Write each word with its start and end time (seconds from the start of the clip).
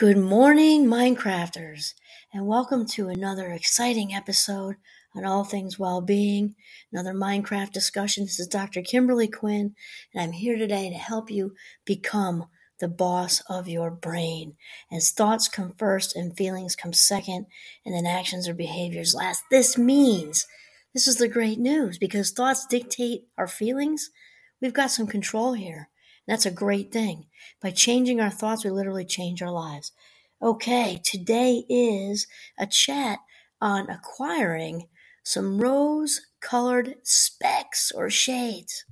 Good 0.00 0.16
morning, 0.16 0.86
Mindcrafters, 0.86 1.92
and 2.32 2.46
welcome 2.46 2.86
to 2.86 3.08
another 3.08 3.52
exciting 3.52 4.14
episode 4.14 4.76
on 5.14 5.26
all 5.26 5.44
things 5.44 5.78
well 5.78 6.00
being, 6.00 6.54
another 6.90 7.12
Mindcraft 7.12 7.72
discussion. 7.72 8.24
This 8.24 8.40
is 8.40 8.46
Dr. 8.46 8.80
Kimberly 8.80 9.28
Quinn, 9.28 9.74
and 10.14 10.22
I'm 10.22 10.32
here 10.32 10.56
today 10.56 10.88
to 10.88 10.96
help 10.96 11.30
you 11.30 11.54
become 11.84 12.46
the 12.78 12.88
boss 12.88 13.42
of 13.50 13.68
your 13.68 13.90
brain. 13.90 14.56
As 14.90 15.10
thoughts 15.10 15.48
come 15.48 15.74
first 15.76 16.16
and 16.16 16.34
feelings 16.34 16.76
come 16.76 16.94
second, 16.94 17.44
and 17.84 17.94
then 17.94 18.06
actions 18.06 18.48
or 18.48 18.54
behaviors 18.54 19.14
last. 19.14 19.42
This 19.50 19.76
means 19.76 20.46
this 20.94 21.06
is 21.06 21.16
the 21.16 21.28
great 21.28 21.58
news 21.58 21.98
because 21.98 22.30
thoughts 22.30 22.66
dictate 22.66 23.24
our 23.36 23.46
feelings. 23.46 24.08
We've 24.62 24.72
got 24.72 24.92
some 24.92 25.06
control 25.06 25.52
here. 25.52 25.90
That's 26.26 26.46
a 26.46 26.50
great 26.50 26.92
thing. 26.92 27.26
By 27.60 27.70
changing 27.70 28.20
our 28.20 28.30
thoughts, 28.30 28.64
we 28.64 28.70
literally 28.70 29.04
change 29.04 29.42
our 29.42 29.50
lives. 29.50 29.92
Okay, 30.42 31.00
today 31.04 31.64
is 31.68 32.26
a 32.58 32.66
chat 32.66 33.18
on 33.60 33.90
acquiring 33.90 34.88
some 35.22 35.60
rose 35.60 36.20
colored 36.40 36.94
specs 37.02 37.92
or 37.92 38.10
shades. 38.10 38.84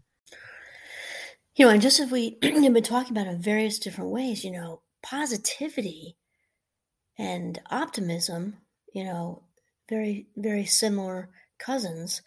You 1.56 1.66
know, 1.66 1.73
and 1.73 1.82
just 1.82 2.01
as 2.01 2.10
we 2.10 2.38
have 2.42 2.73
been 2.73 2.82
talking 2.82 3.16
about 3.16 3.27
in 3.27 3.40
various 3.40 3.79
different 3.79 4.10
ways, 4.10 4.45
you 4.45 4.51
know, 4.51 4.82
positivity 5.02 6.16
and 7.18 7.59
optimism, 7.70 8.59
you 8.95 9.04
know, 9.04 9.42
very, 9.88 10.29
very 10.37 10.65
similar 10.65 11.30
cousins, 11.59 12.23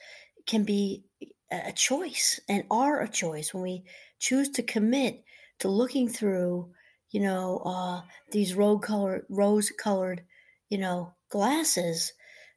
can 0.48 0.63
be 0.63 1.05
a 1.52 1.72
choice 1.72 2.40
and 2.49 2.63
are 2.72 3.02
a 3.02 3.10
choice 3.10 3.54
when 3.54 3.63
we 3.63 3.84
choose 4.22 4.50
to 4.50 4.64
commit 4.64 5.24
to 5.60 5.68
looking 5.68 6.08
through, 6.08 6.70
you 7.10 7.20
know, 7.20 7.62
uh, 7.66 8.02
these 8.32 8.56
rose 8.56 8.80
colored, 8.82 9.26
rose 9.28 9.70
colored, 9.72 10.24
you 10.70 10.78
know, 10.78 11.14
glasses, 11.30 12.13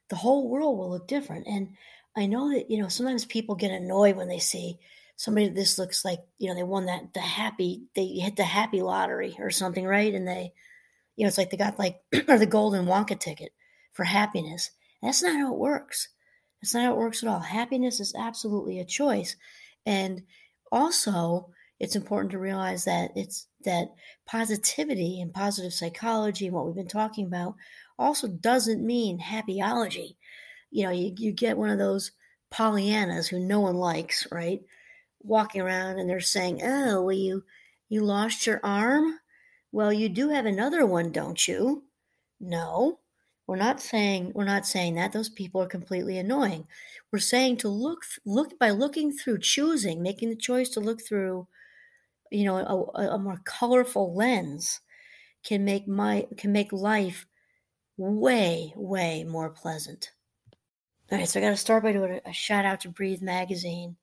the 0.09 0.15
whole 0.15 0.47
world 0.47 0.77
will 0.77 0.91
look 0.91 1.07
different. 1.07 1.47
And 1.47 1.75
I 2.15 2.27
know 2.27 2.51
that, 2.53 2.69
you 2.69 2.81
know, 2.81 2.87
sometimes 2.87 3.25
people 3.25 3.55
get 3.55 3.71
annoyed 3.71 4.15
when 4.15 4.29
they 4.29 4.39
see 4.39 4.79
somebody 5.17 5.49
this 5.49 5.77
looks 5.79 6.05
like, 6.05 6.19
you 6.37 6.47
know, 6.47 6.55
they 6.55 6.63
won 6.63 6.85
that, 6.85 7.13
the 7.13 7.19
happy, 7.19 7.83
they 7.95 8.05
hit 8.05 8.35
the 8.35 8.43
happy 8.43 8.81
lottery 8.81 9.35
or 9.39 9.49
something, 9.49 9.85
right? 9.85 10.13
And 10.13 10.27
they, 10.27 10.53
you 11.15 11.23
know, 11.23 11.27
it's 11.27 11.37
like 11.37 11.49
they 11.49 11.57
got 11.57 11.79
like, 11.79 11.99
or 12.27 12.37
the 12.37 12.45
golden 12.45 12.85
Wonka 12.85 13.19
ticket 13.19 13.51
for 13.93 14.03
happiness. 14.03 14.71
That's 15.01 15.23
not 15.23 15.35
how 15.35 15.51
it 15.53 15.59
works. 15.59 16.09
That's 16.61 16.73
not 16.75 16.83
how 16.83 16.91
it 16.91 16.97
works 16.97 17.23
at 17.23 17.29
all. 17.29 17.39
Happiness 17.39 17.99
is 17.99 18.13
absolutely 18.15 18.79
a 18.79 18.85
choice. 18.85 19.35
And 19.85 20.23
also, 20.71 21.49
it's 21.79 21.95
important 21.95 22.31
to 22.31 22.39
realize 22.39 22.85
that 22.85 23.11
it's 23.15 23.47
that 23.65 23.89
positivity 24.25 25.19
and 25.21 25.33
positive 25.33 25.73
psychology 25.73 26.45
and 26.47 26.55
what 26.55 26.65
we've 26.65 26.75
been 26.75 26.87
talking 26.87 27.25
about 27.25 27.55
also 27.99 28.27
doesn't 28.27 28.85
mean 28.85 29.19
happyology. 29.19 30.15
You 30.71 30.85
know, 30.85 30.91
you, 30.91 31.13
you 31.17 31.31
get 31.31 31.57
one 31.57 31.69
of 31.69 31.77
those 31.77 32.11
Pollyannas 32.51 33.27
who 33.27 33.39
no 33.39 33.59
one 33.59 33.75
likes, 33.75 34.27
right? 34.31 34.61
Walking 35.21 35.61
around 35.61 35.99
and 35.99 36.09
they're 36.09 36.19
saying, 36.21 36.61
Oh, 36.63 37.03
well, 37.03 37.11
you 37.11 37.43
you 37.89 38.03
lost 38.03 38.47
your 38.47 38.59
arm? 38.63 39.19
Well, 39.71 39.91
you 39.91 40.09
do 40.09 40.29
have 40.29 40.45
another 40.45 40.85
one, 40.85 41.11
don't 41.11 41.47
you? 41.47 41.83
No. 42.39 42.99
We're 43.47 43.57
not 43.57 43.81
saying 43.81 44.31
we're 44.33 44.43
not 44.45 44.65
saying 44.65 44.95
that 44.95 45.11
those 45.11 45.29
people 45.29 45.61
are 45.61 45.67
completely 45.67 46.17
annoying. 46.17 46.67
We're 47.11 47.19
saying 47.19 47.57
to 47.57 47.69
look 47.69 48.03
look 48.25 48.57
by 48.57 48.71
looking 48.71 49.11
through 49.11 49.39
choosing, 49.39 50.01
making 50.01 50.29
the 50.29 50.35
choice 50.35 50.69
to 50.69 50.79
look 50.79 51.01
through 51.05 51.47
you 52.31 52.45
know 52.45 52.57
a, 52.95 53.01
a 53.09 53.17
more 53.17 53.41
colorful 53.45 54.15
lens 54.15 54.81
can 55.43 55.63
make 55.63 55.87
my 55.87 56.27
can 56.37 56.51
make 56.51 56.71
life 56.73 57.25
way 57.97 58.73
way 58.75 59.23
more 59.23 59.49
pleasant. 59.49 60.11
All 61.11 61.17
right 61.17 61.27
so 61.27 61.39
i 61.39 61.43
got 61.43 61.51
to 61.51 61.57
start 61.57 61.83
by 61.83 61.93
doing 61.93 62.19
a 62.25 62.33
shout 62.33 62.65
out 62.65 62.81
to 62.81 62.89
breathe 62.89 63.21
magazine. 63.21 63.95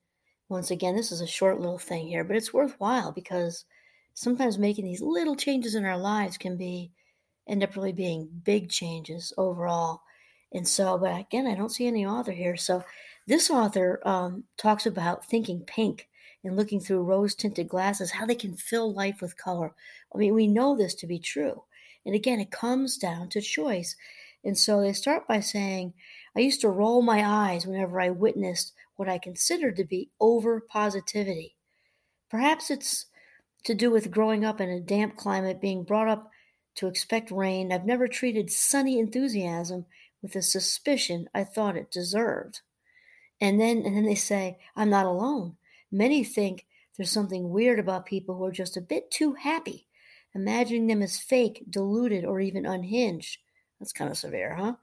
Once 0.49 0.71
again 0.71 0.95
this 0.95 1.11
is 1.11 1.21
a 1.21 1.27
short 1.27 1.59
little 1.59 1.79
thing 1.79 2.07
here 2.07 2.23
but 2.23 2.35
it's 2.35 2.53
worthwhile 2.53 3.11
because 3.11 3.65
sometimes 4.13 4.57
making 4.57 4.85
these 4.85 5.01
little 5.01 5.35
changes 5.35 5.75
in 5.75 5.85
our 5.85 5.97
lives 5.97 6.37
can 6.37 6.55
be 6.57 6.91
end 7.47 7.63
up 7.63 7.75
really 7.75 7.91
being 7.91 8.29
big 8.43 8.69
changes 8.69 9.33
overall. 9.37 10.01
And 10.53 10.67
so 10.67 10.97
but 10.97 11.19
again 11.19 11.47
i 11.47 11.55
don't 11.55 11.71
see 11.73 11.87
any 11.87 12.05
author 12.05 12.31
here. 12.31 12.55
So 12.55 12.83
this 13.27 13.49
author 13.49 14.01
um, 14.05 14.43
talks 14.57 14.85
about 14.85 15.25
thinking 15.25 15.61
pink 15.65 16.07
and 16.43 16.55
looking 16.55 16.79
through 16.79 17.03
rose 17.03 17.35
tinted 17.35 17.69
glasses, 17.69 18.11
how 18.11 18.25
they 18.25 18.35
can 18.35 18.55
fill 18.55 18.93
life 18.93 19.21
with 19.21 19.37
color. 19.37 19.73
I 20.13 20.17
mean, 20.17 20.33
we 20.33 20.47
know 20.47 20.75
this 20.75 20.93
to 20.95 21.07
be 21.07 21.19
true. 21.19 21.63
And 22.05 22.13
again, 22.13 22.39
it 22.39 22.51
comes 22.51 22.97
down 22.97 23.29
to 23.29 23.41
choice. 23.41 23.95
And 24.43 24.57
so 24.57 24.81
they 24.81 24.93
start 24.93 25.27
by 25.27 25.39
saying, 25.39 25.93
I 26.35 26.41
used 26.41 26.61
to 26.61 26.69
roll 26.69 27.01
my 27.01 27.23
eyes 27.25 27.65
whenever 27.65 28.01
I 28.01 28.09
witnessed 28.09 28.73
what 28.95 29.07
I 29.07 29.17
considered 29.17 29.77
to 29.77 29.85
be 29.85 30.09
over 30.19 30.59
positivity. 30.59 31.55
Perhaps 32.29 32.69
it's 32.69 33.05
to 33.63 33.73
do 33.73 33.89
with 33.89 34.11
growing 34.11 34.43
up 34.43 34.59
in 34.59 34.69
a 34.69 34.79
damp 34.79 35.15
climate, 35.15 35.61
being 35.61 35.83
brought 35.83 36.09
up 36.09 36.29
to 36.75 36.87
expect 36.87 37.31
rain. 37.31 37.71
I've 37.71 37.85
never 37.85 38.07
treated 38.07 38.51
sunny 38.51 38.99
enthusiasm 38.99 39.85
with 40.21 40.33
the 40.33 40.41
suspicion 40.41 41.29
I 41.33 41.43
thought 41.43 41.77
it 41.77 41.91
deserved. 41.91 42.61
And 43.39 43.59
then 43.59 43.83
and 43.85 43.95
then 43.95 44.05
they 44.05 44.15
say, 44.15 44.57
I'm 44.75 44.89
not 44.89 45.05
alone. 45.05 45.57
Many 45.93 46.23
think 46.23 46.65
there's 46.97 47.11
something 47.11 47.51
weird 47.51 47.77
about 47.77 48.07
people 48.07 48.35
who 48.35 48.45
are 48.45 48.51
just 48.51 48.75
a 48.75 48.81
bit 48.81 49.11
too 49.11 49.33
happy, 49.35 49.87
imagining 50.33 50.87
them 50.87 51.03
as 51.03 51.19
fake, 51.19 51.63
deluded, 51.69 52.25
or 52.25 52.39
even 52.39 52.65
unhinged. 52.65 53.37
That's 53.79 53.93
kind 53.93 54.09
of 54.09 54.17
severe, 54.17 54.55
huh? 54.55 54.73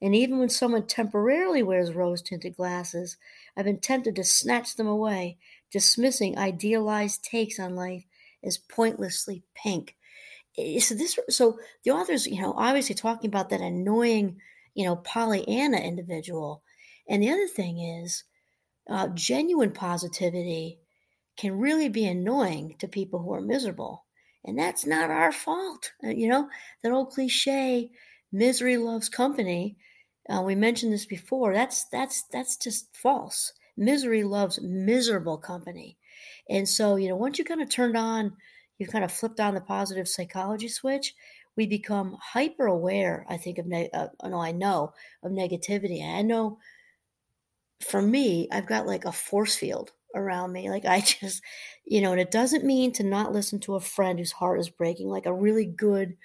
And 0.00 0.14
even 0.14 0.38
when 0.38 0.48
someone 0.48 0.86
temporarily 0.86 1.64
wears 1.64 1.92
rose 1.92 2.22
tinted 2.22 2.56
glasses, 2.56 3.16
I've 3.56 3.64
been 3.64 3.80
tempted 3.80 4.14
to 4.14 4.24
snatch 4.24 4.76
them 4.76 4.86
away, 4.86 5.36
dismissing 5.72 6.38
idealized 6.38 7.24
takes 7.24 7.58
on 7.58 7.74
life 7.74 8.04
as 8.44 8.56
pointlessly 8.56 9.42
pink. 9.56 9.96
Eh, 10.56 10.78
so 10.78 10.94
this, 10.94 11.18
so 11.28 11.58
the 11.82 11.90
author's, 11.90 12.28
you 12.28 12.40
know, 12.40 12.54
obviously 12.56 12.94
talking 12.94 13.26
about 13.26 13.50
that 13.50 13.60
annoying, 13.60 14.40
you 14.74 14.84
know, 14.84 14.94
Pollyanna 14.94 15.78
individual. 15.78 16.62
And 17.08 17.20
the 17.20 17.30
other 17.30 17.48
thing 17.48 17.80
is, 17.80 18.22
uh, 18.92 19.08
genuine 19.08 19.72
positivity 19.72 20.78
can 21.38 21.58
really 21.58 21.88
be 21.88 22.04
annoying 22.04 22.76
to 22.78 22.86
people 22.86 23.20
who 23.22 23.32
are 23.32 23.40
miserable. 23.40 24.04
And 24.44 24.58
that's 24.58 24.84
not 24.84 25.10
our 25.10 25.32
fault. 25.32 25.92
Uh, 26.04 26.10
you 26.10 26.28
know, 26.28 26.50
that 26.82 26.92
old 26.92 27.10
cliche, 27.10 27.90
misery 28.30 28.76
loves 28.76 29.08
company. 29.08 29.78
Uh, 30.28 30.42
we 30.42 30.54
mentioned 30.54 30.92
this 30.92 31.06
before. 31.06 31.54
That's 31.54 31.86
that's 31.90 32.24
that's 32.30 32.56
just 32.58 32.94
false. 32.94 33.52
Misery 33.76 34.24
loves 34.24 34.60
miserable 34.60 35.38
company. 35.38 35.96
And 36.50 36.68
so, 36.68 36.96
you 36.96 37.08
know, 37.08 37.16
once 37.16 37.38
you 37.38 37.44
kind 37.44 37.62
of 37.62 37.70
turned 37.70 37.96
on, 37.96 38.36
you've 38.76 38.90
kind 38.90 39.04
of 39.04 39.12
flipped 39.12 39.40
on 39.40 39.54
the 39.54 39.60
positive 39.62 40.06
psychology 40.06 40.68
switch, 40.68 41.14
we 41.56 41.66
become 41.66 42.18
hyper 42.20 42.66
aware, 42.66 43.24
I 43.28 43.38
think, 43.38 43.58
of, 43.58 43.66
ne- 43.66 43.90
uh, 43.92 44.08
no, 44.24 44.40
I 44.40 44.52
know, 44.52 44.92
of 45.22 45.32
negativity. 45.32 46.04
I 46.04 46.22
know 46.22 46.58
for 47.82 48.00
me, 48.00 48.48
I've 48.50 48.66
got 48.66 48.86
like 48.86 49.04
a 49.04 49.12
force 49.12 49.56
field 49.56 49.92
around 50.14 50.52
me. 50.52 50.70
Like 50.70 50.84
I 50.84 51.00
just, 51.20 51.42
you 51.84 52.00
know, 52.00 52.12
and 52.12 52.20
it 52.20 52.30
doesn't 52.30 52.64
mean 52.64 52.92
to 52.92 53.02
not 53.02 53.32
listen 53.32 53.60
to 53.60 53.74
a 53.74 53.80
friend 53.80 54.18
whose 54.18 54.32
heart 54.32 54.60
is 54.60 54.70
breaking, 54.70 55.08
like 55.08 55.26
a 55.26 55.32
really 55.32 55.66
good 55.66 56.16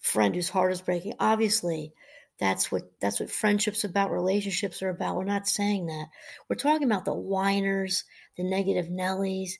friend 0.00 0.34
whose 0.34 0.48
heart 0.48 0.72
is 0.72 0.80
breaking. 0.80 1.14
Obviously, 1.18 1.92
that's 2.38 2.72
what 2.72 2.90
that's 3.00 3.20
what 3.20 3.30
friendships 3.30 3.84
about, 3.84 4.10
relationships 4.10 4.82
are 4.82 4.88
about. 4.88 5.16
We're 5.16 5.24
not 5.24 5.46
saying 5.46 5.86
that. 5.86 6.06
We're 6.48 6.56
talking 6.56 6.86
about 6.86 7.04
the 7.04 7.14
whiners, 7.14 8.04
the 8.36 8.44
negative 8.44 8.86
Nellies, 8.86 9.52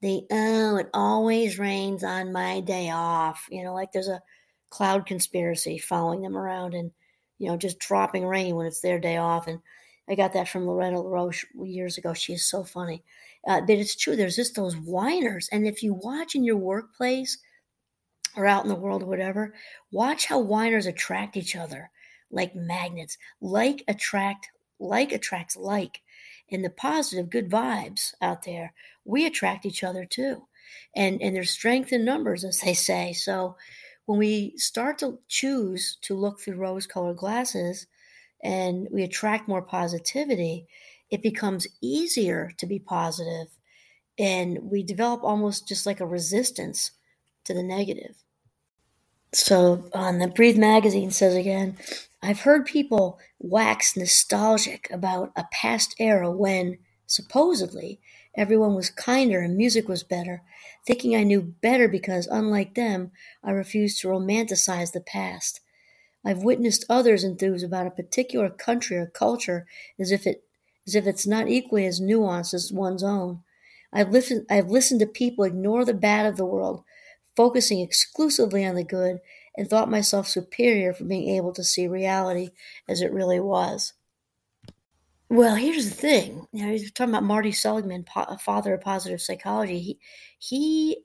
the 0.00 0.22
oh, 0.30 0.76
it 0.76 0.88
always 0.94 1.58
rains 1.58 2.02
on 2.02 2.32
my 2.32 2.60
day 2.60 2.90
off. 2.90 3.46
You 3.50 3.62
know, 3.64 3.74
like 3.74 3.92
there's 3.92 4.08
a 4.08 4.22
cloud 4.70 5.06
conspiracy 5.06 5.78
following 5.78 6.22
them 6.22 6.36
around 6.36 6.74
and 6.74 6.90
you 7.38 7.48
know 7.48 7.56
just 7.56 7.78
dropping 7.78 8.26
rain 8.26 8.56
when 8.56 8.66
it's 8.66 8.80
their 8.80 8.98
day 8.98 9.18
off 9.18 9.46
and 9.46 9.60
I 10.08 10.14
got 10.14 10.34
that 10.34 10.48
from 10.48 10.66
Loretta 10.66 11.00
LaRoche 11.00 11.44
years 11.54 11.96
ago. 11.96 12.12
She 12.12 12.34
is 12.34 12.44
so 12.44 12.64
funny. 12.64 13.02
Uh, 13.46 13.60
but 13.60 13.78
it's 13.78 13.96
true. 13.96 14.16
There's 14.16 14.36
just 14.36 14.54
those 14.54 14.74
whiners. 14.74 15.48
And 15.50 15.66
if 15.66 15.82
you 15.82 15.94
watch 15.94 16.34
in 16.34 16.44
your 16.44 16.56
workplace 16.56 17.38
or 18.36 18.46
out 18.46 18.64
in 18.64 18.68
the 18.68 18.74
world 18.74 19.02
or 19.02 19.06
whatever, 19.06 19.54
watch 19.90 20.26
how 20.26 20.40
whiners 20.40 20.86
attract 20.86 21.36
each 21.36 21.56
other 21.56 21.90
like 22.30 22.54
magnets. 22.54 23.16
Like 23.40 23.84
attract, 23.88 24.48
like 24.78 25.12
attracts 25.12 25.56
like. 25.56 26.00
And 26.50 26.64
the 26.64 26.70
positive, 26.70 27.30
good 27.30 27.50
vibes 27.50 28.12
out 28.20 28.44
there, 28.44 28.74
we 29.04 29.24
attract 29.24 29.64
each 29.64 29.82
other 29.82 30.04
too. 30.04 30.46
And, 30.94 31.22
and 31.22 31.34
there's 31.34 31.50
strength 31.50 31.92
in 31.92 32.04
numbers, 32.04 32.44
as 32.44 32.60
they 32.60 32.74
say. 32.74 33.12
So 33.12 33.56
when 34.06 34.18
we 34.18 34.54
start 34.56 34.98
to 34.98 35.18
choose 35.28 35.96
to 36.02 36.14
look 36.14 36.40
through 36.40 36.56
rose 36.56 36.86
colored 36.86 37.16
glasses, 37.16 37.86
and 38.42 38.88
we 38.90 39.02
attract 39.02 39.48
more 39.48 39.62
positivity, 39.62 40.66
it 41.10 41.22
becomes 41.22 41.66
easier 41.80 42.52
to 42.58 42.66
be 42.66 42.78
positive 42.78 43.48
and 44.18 44.58
we 44.62 44.82
develop 44.82 45.22
almost 45.24 45.66
just 45.66 45.86
like 45.86 46.00
a 46.00 46.06
resistance 46.06 46.92
to 47.44 47.54
the 47.54 47.62
negative. 47.62 48.14
So 49.32 49.88
on 49.92 50.18
the 50.18 50.28
Breathe 50.28 50.58
magazine 50.58 51.10
says 51.10 51.34
again, 51.34 51.76
I've 52.22 52.40
heard 52.40 52.66
people 52.66 53.18
wax 53.40 53.96
nostalgic 53.96 54.88
about 54.90 55.32
a 55.36 55.44
past 55.50 55.94
era 55.98 56.30
when, 56.30 56.78
supposedly, 57.06 58.00
everyone 58.36 58.74
was 58.74 58.90
kinder 58.90 59.40
and 59.40 59.56
music 59.56 59.88
was 59.88 60.04
better, 60.04 60.42
thinking 60.86 61.16
I 61.16 61.24
knew 61.24 61.42
better 61.42 61.88
because, 61.88 62.26
unlike 62.28 62.74
them, 62.74 63.10
I 63.42 63.50
refused 63.50 64.00
to 64.00 64.08
romanticize 64.08 64.92
the 64.92 65.00
past. 65.00 65.60
I've 66.24 66.42
witnessed 66.42 66.86
others 66.88 67.24
enthuse 67.24 67.62
about 67.62 67.86
a 67.86 67.90
particular 67.90 68.48
country 68.50 68.96
or 68.96 69.06
culture 69.06 69.66
as 69.98 70.10
if 70.10 70.26
it 70.26 70.44
as 70.86 70.94
if 70.94 71.06
it's 71.06 71.26
not 71.26 71.48
equally 71.48 71.86
as 71.86 72.00
nuanced 72.00 72.52
as 72.54 72.72
one's 72.72 73.02
own. 73.02 73.42
I've 73.92 74.10
listened 74.10 74.46
I've 74.50 74.70
listened 74.70 75.00
to 75.00 75.06
people 75.06 75.44
ignore 75.44 75.84
the 75.84 75.94
bad 75.94 76.26
of 76.26 76.36
the 76.36 76.46
world 76.46 76.84
focusing 77.36 77.80
exclusively 77.80 78.64
on 78.64 78.74
the 78.74 78.84
good, 78.84 79.20
and 79.56 79.68
thought 79.68 79.90
myself 79.90 80.26
superior 80.26 80.92
for 80.92 81.04
being 81.04 81.28
able 81.36 81.52
to 81.52 81.64
see 81.64 81.86
reality 81.86 82.50
as 82.88 83.00
it 83.00 83.12
really 83.12 83.40
was. 83.40 83.92
Well, 85.28 85.56
here's 85.56 85.88
the 85.88 85.94
thing. 85.94 86.46
You 86.52 86.66
know, 86.66 86.72
he's 86.72 86.92
talking 86.92 87.12
about 87.12 87.24
Marty 87.24 87.52
Seligman, 87.52 88.06
father 88.40 88.74
of 88.74 88.80
positive 88.82 89.20
psychology. 89.20 89.80
He, 89.80 89.98
he, 90.38 90.98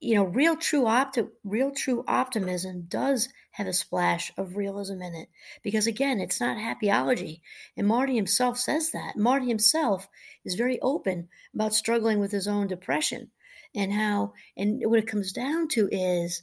you 0.00 0.14
know, 0.14 0.24
real 0.24 0.56
true 0.56 0.82
opti- 0.82 1.30
real 1.44 1.72
true 1.72 2.04
optimism 2.06 2.82
does 2.88 3.28
have 3.62 3.68
a 3.68 3.72
splash 3.72 4.32
of 4.36 4.56
realism 4.56 5.00
in 5.02 5.14
it. 5.14 5.28
Because 5.62 5.86
again, 5.86 6.20
it's 6.20 6.40
not 6.40 6.56
happyology, 6.56 7.40
and 7.76 7.86
Marty 7.86 8.16
himself 8.16 8.58
says 8.58 8.90
that. 8.90 9.16
Marty 9.16 9.46
himself 9.48 10.08
is 10.44 10.54
very 10.54 10.80
open 10.80 11.28
about 11.54 11.74
struggling 11.74 12.18
with 12.18 12.32
his 12.32 12.48
own 12.48 12.66
depression 12.66 13.30
and 13.74 13.92
how 13.92 14.32
and 14.56 14.82
what 14.84 14.98
it 14.98 15.06
comes 15.06 15.32
down 15.32 15.68
to 15.68 15.88
is 15.90 16.42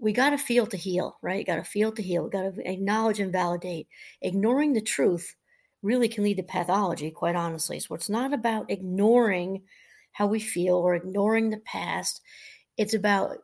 we 0.00 0.12
got 0.12 0.30
to 0.30 0.38
feel 0.38 0.66
to 0.66 0.76
heal 0.76 1.16
right? 1.22 1.46
Got 1.46 1.56
to 1.56 1.64
feel 1.64 1.92
to 1.92 2.02
heal. 2.02 2.28
Got 2.28 2.54
to 2.54 2.70
acknowledge 2.70 3.20
and 3.20 3.32
validate. 3.32 3.88
Ignoring 4.22 4.72
the 4.72 4.80
truth 4.80 5.34
really 5.82 6.08
can 6.08 6.24
lead 6.24 6.38
to 6.38 6.42
pathology 6.42 7.10
quite 7.10 7.36
honestly. 7.36 7.78
So 7.80 7.94
it's 7.94 8.10
not 8.10 8.32
about 8.32 8.70
ignoring 8.70 9.62
how 10.12 10.26
we 10.26 10.40
feel 10.40 10.76
or 10.76 10.94
ignoring 10.94 11.50
the 11.50 11.58
past. 11.58 12.20
It's 12.76 12.94
about 12.94 13.38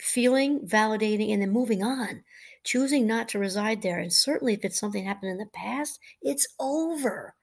feeling 0.00 0.60
validating 0.60 1.32
and 1.32 1.40
then 1.40 1.50
moving 1.50 1.82
on 1.82 2.22
choosing 2.66 3.06
not 3.06 3.28
to 3.30 3.38
reside 3.38 3.80
there. 3.80 3.98
And 3.98 4.12
certainly 4.12 4.52
if 4.54 4.64
it's 4.64 4.78
something 4.78 5.04
happened 5.04 5.32
in 5.32 5.38
the 5.38 5.46
past 5.46 5.98
it's 6.20 6.46
over. 6.60 7.34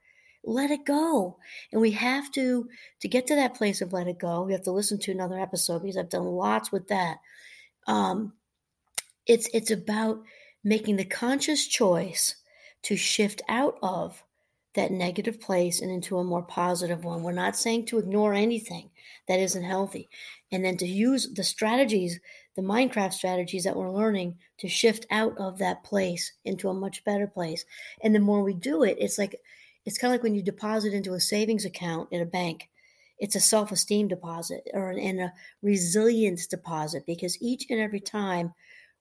Let 0.46 0.70
it 0.70 0.84
go. 0.84 1.38
And 1.72 1.80
we 1.80 1.92
have 1.92 2.30
to 2.32 2.68
to 3.00 3.08
get 3.08 3.26
to 3.28 3.34
that 3.34 3.54
place 3.54 3.80
of 3.80 3.92
let 3.92 4.06
it 4.06 4.18
go 4.18 4.42
we 4.42 4.52
have 4.52 4.62
to 4.62 4.72
listen 4.72 4.98
to 5.00 5.10
another 5.10 5.38
episode 5.38 5.80
because 5.80 5.96
i've 5.96 6.10
done 6.10 6.26
lots 6.26 6.70
with 6.70 6.88
that. 6.88 7.16
Um 7.86 8.34
it's 9.26 9.48
it's 9.52 9.70
about 9.70 10.22
making 10.62 10.96
the 10.96 11.04
conscious 11.04 11.66
choice 11.66 12.36
to 12.82 12.96
shift 12.96 13.42
out 13.48 13.78
of 13.82 14.22
that 14.74 14.90
negative 14.90 15.40
place 15.40 15.80
and 15.80 15.90
into 15.90 16.18
a 16.18 16.24
more 16.24 16.42
positive 16.42 17.04
one. 17.04 17.22
We're 17.22 17.32
not 17.32 17.56
saying 17.56 17.86
to 17.86 17.98
ignore 17.98 18.34
anything 18.34 18.90
that 19.28 19.40
isn't 19.40 19.62
healthy. 19.62 20.08
And 20.50 20.64
then 20.64 20.76
to 20.78 20.86
use 20.86 21.32
the 21.32 21.44
strategies 21.44 22.20
the 22.56 22.62
Mindcraft 22.62 23.12
strategies 23.12 23.64
that 23.64 23.76
we're 23.76 23.90
learning 23.90 24.36
to 24.58 24.68
shift 24.68 25.06
out 25.10 25.36
of 25.38 25.58
that 25.58 25.82
place 25.82 26.32
into 26.44 26.68
a 26.68 26.74
much 26.74 27.04
better 27.04 27.26
place. 27.26 27.64
And 28.02 28.14
the 28.14 28.20
more 28.20 28.42
we 28.42 28.54
do 28.54 28.84
it 28.84 28.96
it's 29.00 29.18
like 29.18 29.40
it's 29.84 29.98
kind 29.98 30.12
of 30.12 30.18
like 30.18 30.22
when 30.22 30.34
you 30.34 30.42
deposit 30.42 30.94
into 30.94 31.14
a 31.14 31.20
savings 31.20 31.64
account 31.64 32.08
in 32.10 32.22
a 32.22 32.26
bank. 32.26 32.70
It's 33.18 33.36
a 33.36 33.40
self 33.40 33.70
esteem 33.70 34.08
deposit 34.08 34.68
or 34.72 34.90
an, 34.90 35.20
a 35.20 35.32
resilience 35.62 36.46
deposit 36.46 37.04
because 37.06 37.40
each 37.40 37.66
and 37.70 37.80
every 37.80 38.00
time 38.00 38.54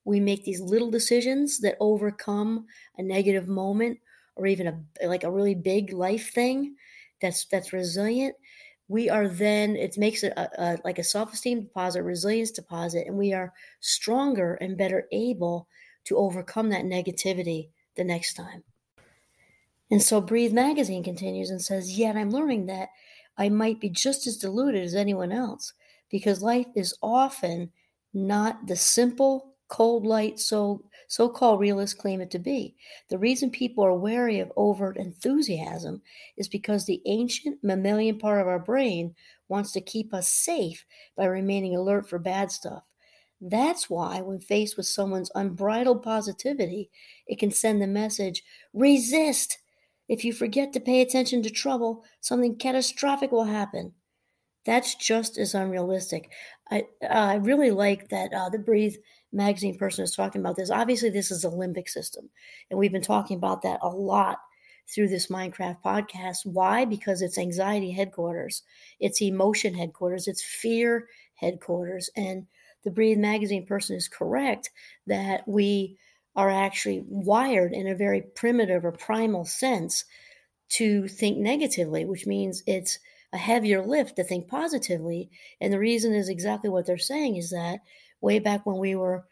we 0.05 0.19
make 0.19 0.43
these 0.43 0.59
little 0.59 0.91
decisions 0.91 1.59
that 1.59 1.77
overcome 1.79 2.65
a 2.97 3.03
negative 3.03 3.47
moment 3.47 3.99
or 4.35 4.47
even 4.47 4.67
a 4.67 5.07
like 5.07 5.23
a 5.23 5.31
really 5.31 5.55
big 5.55 5.93
life 5.93 6.31
thing 6.31 6.75
that's 7.21 7.45
that's 7.45 7.73
resilient 7.73 8.35
we 8.87 9.09
are 9.09 9.27
then 9.27 9.75
it 9.75 9.97
makes 9.97 10.23
it 10.23 10.33
a, 10.35 10.49
a, 10.61 10.77
like 10.83 10.99
a 10.99 11.03
self-esteem 11.03 11.61
deposit 11.61 12.03
resilience 12.03 12.51
deposit 12.51 13.07
and 13.07 13.17
we 13.17 13.33
are 13.33 13.53
stronger 13.79 14.55
and 14.55 14.77
better 14.77 15.07
able 15.11 15.67
to 16.05 16.17
overcome 16.17 16.69
that 16.69 16.85
negativity 16.85 17.69
the 17.95 18.03
next 18.03 18.33
time. 18.33 18.63
And 19.91 20.01
so 20.01 20.19
Breathe 20.21 20.53
Magazine 20.53 21.03
continues 21.03 21.49
and 21.49 21.61
says, 21.61 21.97
Yet 21.97 22.15
I'm 22.15 22.31
learning 22.31 22.65
that 22.67 22.89
I 23.37 23.49
might 23.49 23.79
be 23.79 23.89
just 23.89 24.27
as 24.27 24.37
deluded 24.37 24.83
as 24.83 24.95
anyone 24.95 25.31
else 25.31 25.73
because 26.09 26.41
life 26.41 26.67
is 26.75 26.97
often 27.01 27.71
not 28.13 28.67
the 28.67 28.75
simple, 28.75 29.52
cold 29.73 30.05
light, 30.05 30.39
so 30.39 30.83
so 31.07 31.27
called 31.27 31.59
realists 31.59 31.99
claim 31.99 32.21
it 32.21 32.29
to 32.29 32.37
be. 32.37 32.75
The 33.09 33.17
reason 33.17 33.49
people 33.49 33.83
are 33.83 33.95
wary 33.95 34.39
of 34.39 34.53
overt 34.55 34.97
enthusiasm 34.97 36.03
is 36.37 36.47
because 36.47 36.85
the 36.85 37.01
ancient 37.07 37.57
mammalian 37.63 38.19
part 38.19 38.39
of 38.39 38.47
our 38.47 38.59
brain 38.59 39.15
wants 39.47 39.71
to 39.71 39.81
keep 39.81 40.13
us 40.13 40.31
safe 40.31 40.85
by 41.17 41.25
remaining 41.25 41.75
alert 41.75 42.07
for 42.07 42.19
bad 42.19 42.51
stuff. 42.51 42.83
That's 43.41 43.89
why, 43.89 44.21
when 44.21 44.39
faced 44.39 44.77
with 44.77 44.85
someone's 44.85 45.31
unbridled 45.33 46.03
positivity, 46.03 46.91
it 47.25 47.39
can 47.39 47.49
send 47.49 47.81
the 47.81 47.87
message 47.87 48.43
resist, 48.73 49.57
if 50.07 50.23
you 50.23 50.33
forget 50.33 50.71
to 50.73 50.79
pay 50.79 51.01
attention 51.01 51.41
to 51.41 51.49
trouble, 51.49 52.03
something 52.21 52.57
catastrophic 52.57 53.31
will 53.31 53.45
happen. 53.45 53.93
That's 54.65 54.95
just 54.95 55.37
as 55.37 55.55
unrealistic. 55.55 56.31
I 56.69 56.83
uh, 57.01 57.07
I 57.07 57.35
really 57.35 57.71
like 57.71 58.09
that 58.09 58.33
uh, 58.33 58.49
the 58.49 58.59
Breathe 58.59 58.95
magazine 59.33 59.77
person 59.77 60.03
is 60.03 60.15
talking 60.15 60.41
about 60.41 60.55
this. 60.55 60.71
Obviously, 60.71 61.09
this 61.09 61.31
is 61.31 61.43
a 61.43 61.49
limbic 61.49 61.89
system, 61.89 62.29
and 62.69 62.79
we've 62.79 62.91
been 62.91 63.01
talking 63.01 63.37
about 63.37 63.63
that 63.63 63.79
a 63.81 63.89
lot 63.89 64.37
through 64.93 65.07
this 65.07 65.27
Mindcraft 65.27 65.81
podcast. 65.83 66.45
Why? 66.45 66.85
Because 66.85 67.21
it's 67.21 67.37
anxiety 67.37 67.91
headquarters, 67.91 68.63
it's 68.99 69.21
emotion 69.21 69.73
headquarters, 69.73 70.27
it's 70.27 70.43
fear 70.43 71.07
headquarters, 71.35 72.09
and 72.15 72.47
the 72.83 72.91
Breathe 72.91 73.17
magazine 73.17 73.65
person 73.65 73.95
is 73.95 74.07
correct 74.07 74.69
that 75.07 75.47
we 75.47 75.97
are 76.35 76.49
actually 76.49 77.03
wired 77.07 77.73
in 77.73 77.87
a 77.87 77.95
very 77.95 78.21
primitive 78.21 78.85
or 78.85 78.91
primal 78.91 79.45
sense 79.45 80.05
to 80.69 81.07
think 81.07 81.37
negatively, 81.37 82.05
which 82.05 82.25
means 82.25 82.63
it's 82.65 82.99
a 83.31 83.37
heavier 83.37 83.85
lift 83.85 84.15
to 84.15 84.23
think 84.23 84.47
positively. 84.47 85.29
And 85.61 85.71
the 85.71 85.79
reason 85.79 86.13
is 86.13 86.29
exactly 86.29 86.69
what 86.69 86.85
they're 86.85 86.97
saying 86.97 87.37
is 87.37 87.51
that 87.51 87.79
way 88.23 88.39
back 88.39 88.65
when 88.65 88.77
we 88.77 88.95
were 88.95 89.25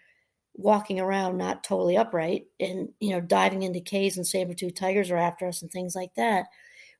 walking 0.53 0.99
around 0.99 1.37
not 1.37 1.63
totally 1.63 1.97
upright 1.97 2.43
and 2.59 2.89
you 2.99 3.11
know 3.11 3.21
diving 3.21 3.63
into 3.63 3.79
caves 3.79 4.17
and 4.17 4.27
saber-tooth 4.27 4.75
tigers 4.75 5.09
are 5.09 5.17
after 5.17 5.47
us 5.47 5.61
and 5.61 5.71
things 5.71 5.95
like 5.95 6.13
that 6.15 6.45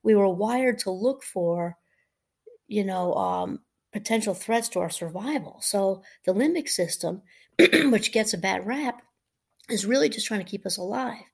we 0.02 0.14
were 0.14 0.28
wired 0.28 0.78
to 0.78 0.90
look 0.90 1.22
for 1.22 1.76
you 2.66 2.82
know 2.82 3.14
um, 3.14 3.60
potential 3.92 4.32
threats 4.32 4.70
to 4.70 4.80
our 4.80 4.90
survival 4.90 5.58
so 5.60 6.02
the 6.24 6.32
limbic 6.32 6.68
system 6.68 7.20
which 7.90 8.10
gets 8.10 8.32
a 8.32 8.38
bad 8.38 8.66
rap 8.66 9.02
is 9.68 9.86
really 9.86 10.08
just 10.08 10.26
trying 10.26 10.40
to 10.44 10.50
keep 10.50 10.66
us 10.66 10.76
alive. 10.76 11.24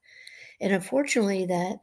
And 0.60 0.72
unfortunately, 0.72 1.46
that 1.46 1.78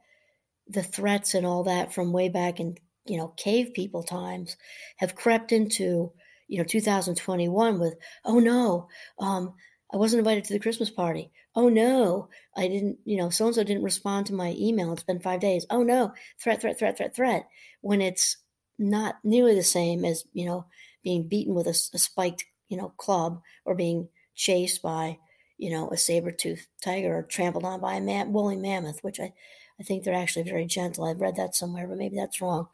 the 0.68 0.82
threats 0.82 1.34
and 1.34 1.46
all 1.46 1.64
that 1.64 1.94
from 1.94 2.12
way 2.12 2.28
back 2.28 2.60
in 2.60 2.76
you 3.06 3.16
know 3.16 3.28
cave 3.28 3.72
people 3.72 4.02
times 4.02 4.56
have 4.96 5.14
crept 5.14 5.52
into 5.52 6.12
you 6.48 6.58
know 6.58 6.64
2021 6.64 7.78
with 7.78 7.94
oh 8.24 8.38
no 8.38 8.88
um 9.18 9.54
i 9.92 9.96
wasn't 9.96 10.18
invited 10.18 10.44
to 10.44 10.52
the 10.52 10.58
christmas 10.58 10.90
party 10.90 11.30
oh 11.54 11.68
no 11.68 12.28
i 12.56 12.68
didn't 12.68 12.98
you 13.04 13.16
know 13.16 13.30
so 13.30 13.46
and 13.46 13.54
so 13.54 13.64
didn't 13.64 13.82
respond 13.82 14.26
to 14.26 14.34
my 14.34 14.54
email 14.58 14.92
it's 14.92 15.02
been 15.02 15.20
five 15.20 15.40
days 15.40 15.66
oh 15.70 15.82
no 15.82 16.12
threat 16.40 16.60
threat 16.60 16.78
threat 16.78 16.96
threat 16.96 17.14
threat 17.14 17.48
when 17.80 18.00
it's 18.00 18.36
not 18.78 19.16
nearly 19.24 19.54
the 19.54 19.62
same 19.62 20.04
as 20.04 20.24
you 20.32 20.44
know 20.44 20.64
being 21.02 21.26
beaten 21.28 21.54
with 21.54 21.66
a, 21.66 21.70
a 21.94 21.98
spiked 21.98 22.44
you 22.68 22.76
know 22.76 22.90
club 22.96 23.40
or 23.64 23.74
being 23.74 24.08
chased 24.34 24.82
by 24.82 25.18
you 25.58 25.70
know, 25.70 25.88
a 25.90 25.96
saber-toothed 25.96 26.66
tiger 26.82 27.16
or 27.16 27.22
trampled 27.22 27.64
on 27.64 27.80
by 27.80 27.94
a 27.94 28.24
woolly 28.26 28.56
mammoth, 28.56 29.02
which 29.02 29.20
I, 29.20 29.32
I 29.80 29.82
think 29.82 30.04
they're 30.04 30.14
actually 30.14 30.48
very 30.48 30.66
gentle. 30.66 31.04
I've 31.04 31.20
read 31.20 31.36
that 31.36 31.54
somewhere, 31.54 31.86
but 31.86 31.98
maybe 31.98 32.16
that's 32.16 32.40
wrong. 32.40 32.68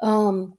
Um, 0.00 0.56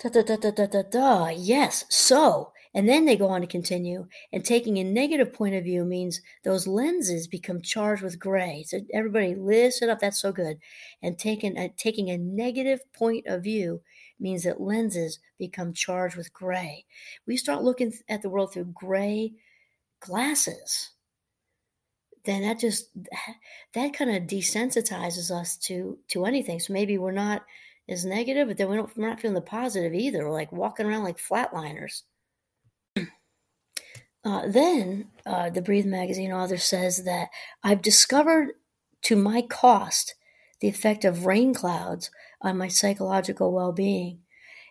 da, 0.00 0.08
da, 0.08 0.22
da, 0.22 0.36
da, 0.36 0.50
da, 0.50 0.66
da, 0.66 0.82
da. 0.82 1.28
Yes. 1.28 1.84
So, 1.88 2.52
and 2.74 2.88
then 2.88 3.04
they 3.04 3.16
go 3.16 3.28
on 3.28 3.40
to 3.40 3.46
continue, 3.46 4.06
and 4.32 4.44
taking 4.44 4.78
a 4.78 4.84
negative 4.84 5.32
point 5.32 5.54
of 5.54 5.64
view 5.64 5.84
means 5.84 6.20
those 6.44 6.66
lenses 6.66 7.26
become 7.26 7.62
charged 7.62 8.02
with 8.02 8.18
gray. 8.18 8.64
So 8.66 8.80
everybody 8.92 9.34
listen 9.34 9.90
up. 9.90 10.00
That's 10.00 10.20
so 10.20 10.32
good. 10.32 10.58
And 11.02 11.18
taking 11.18 11.56
a, 11.56 11.68
taking 11.70 12.10
a 12.10 12.18
negative 12.18 12.80
point 12.92 13.26
of 13.26 13.42
view 13.42 13.80
means 14.20 14.44
that 14.44 14.60
lenses 14.60 15.18
become 15.38 15.72
charged 15.72 16.16
with 16.16 16.32
gray. 16.32 16.84
We 17.26 17.36
start 17.36 17.64
looking 17.64 17.92
at 18.08 18.22
the 18.22 18.28
world 18.28 18.52
through 18.52 18.72
gray 18.74 19.32
glasses 20.00 20.90
then 22.24 22.42
that 22.42 22.58
just 22.58 22.90
that 23.74 23.94
kind 23.94 24.14
of 24.14 24.24
desensitizes 24.24 25.30
us 25.30 25.56
to 25.56 25.98
to 26.08 26.24
anything 26.24 26.60
so 26.60 26.72
maybe 26.72 26.98
we're 26.98 27.10
not 27.10 27.42
as 27.88 28.04
negative 28.04 28.48
but 28.48 28.58
then 28.58 28.70
we 28.70 28.76
don't, 28.76 28.96
we're 28.96 29.08
not 29.08 29.20
feeling 29.20 29.34
the 29.34 29.40
positive 29.42 29.94
either 29.94 30.24
we're 30.26 30.32
like 30.32 30.52
walking 30.52 30.86
around 30.86 31.04
like 31.04 31.18
flatliners 31.18 32.02
Uh, 34.24 34.48
then 34.48 35.08
uh, 35.26 35.50
the 35.50 35.62
Breathe 35.62 35.86
magazine 35.86 36.32
author 36.32 36.58
says 36.58 37.04
that 37.06 37.30
I've 37.64 37.82
discovered 37.82 38.50
to 39.04 39.16
my 39.16 39.42
cost 39.42 40.14
the 40.60 40.68
effect 40.68 41.04
of 41.06 41.26
rain 41.26 41.54
clouds 41.54 42.12
on 42.42 42.58
my 42.58 42.68
psychological 42.68 43.52
well 43.52 43.72
being. 43.72 44.20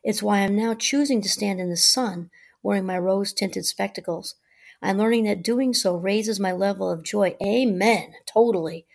It's 0.05 0.24
why 0.24 0.39
I'm 0.39 0.55
now 0.55 0.75
choosing 0.75 1.21
to 1.24 1.29
stand 1.29 1.59
in 1.59 1.69
the 1.69 1.77
sun 1.77 2.31
wearing 2.63 2.88
my 2.88 2.97
rose 3.00 3.33
tinted 3.33 3.67
spectacles. 3.67 4.38
I'm 4.83 4.97
learning 5.00 5.25
that 5.25 5.43
doing 5.43 5.75
so 5.75 5.97
raises 5.97 6.39
my 6.39 6.53
level 6.53 6.89
of 6.89 7.03
joy. 7.03 7.36
Amen. 7.43 8.13
Totally. 8.33 8.88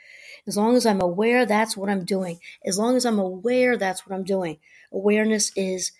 As 0.46 0.56
long 0.56 0.76
as 0.76 0.86
I'm 0.86 1.00
aware 1.00 1.46
that's 1.46 1.76
what 1.76 1.88
I'm 1.88 2.04
doing. 2.04 2.38
As 2.64 2.78
long 2.78 2.96
as 2.96 3.04
I'm 3.06 3.18
aware 3.18 3.76
that's 3.76 4.06
what 4.06 4.14
I'm 4.14 4.24
doing. 4.24 4.58
Awareness 4.92 5.52
is 5.56 5.92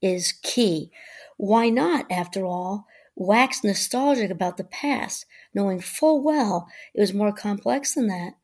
is 0.00 0.32
key. 0.42 0.90
Why 1.36 1.68
not, 1.68 2.10
after 2.10 2.44
all, 2.44 2.86
wax 3.14 3.62
nostalgic 3.62 4.30
about 4.30 4.56
the 4.56 4.64
past, 4.64 5.26
knowing 5.54 5.80
full 5.80 6.22
well 6.22 6.68
it 6.94 7.00
was 7.00 7.14
more 7.14 7.32
complex 7.32 7.94
than 7.94 8.08
that? 8.08 8.34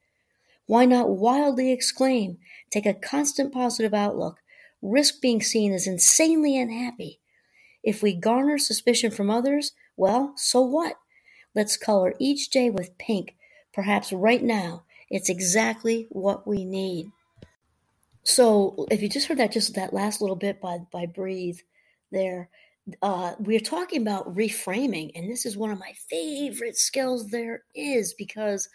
Why 0.67 0.85
not 0.85 1.11
wildly 1.11 1.73
exclaim, 1.73 2.39
take 2.71 2.87
a 2.87 2.95
constant 2.95 3.53
positive 3.53 3.95
outlook, 3.95 4.41
risk 4.83 5.21
being 5.21 5.41
seen 5.41 5.73
as 5.73 5.87
insanely 5.87 6.61
unhappy? 6.61 7.21
If 7.83 8.03
we 8.03 8.15
garner 8.15 8.59
suspicion 8.59 9.11
from 9.11 9.31
others, 9.31 9.73
well, 9.97 10.35
so 10.37 10.61
what? 10.61 10.97
Let's 11.55 11.77
color 11.77 12.15
each 12.19 12.51
day 12.51 12.71
with 12.71 12.99
pink. 12.99 13.35
Perhaps 13.73 14.13
right 14.13 14.43
now, 14.43 14.85
it's 15.11 15.29
exactly 15.29 16.07
what 16.11 16.47
we 16.47 16.65
need. 16.65 17.11
So, 18.25 18.87
if 18.91 19.01
you 19.01 19.09
just 19.09 19.27
heard 19.27 19.39
that, 19.39 19.53
just 19.53 19.75
that 19.75 19.95
last 19.95 20.21
little 20.21 20.37
bit 20.37 20.61
by 20.61 20.79
by 20.93 21.07
Breathe, 21.07 21.59
there, 22.13 22.51
uh, 23.03 23.35
we're 23.39 23.61
talking 23.61 24.03
about 24.03 24.35
reframing, 24.35 25.11
and 25.15 25.31
this 25.31 25.47
is 25.47 25.57
one 25.57 25.71
of 25.71 25.79
my 25.79 25.93
favorite 26.11 26.77
skills 26.77 27.31
there 27.31 27.63
is 27.75 28.13
because 28.15 28.69